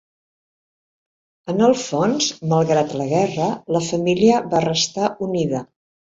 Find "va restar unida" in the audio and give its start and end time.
4.57-5.65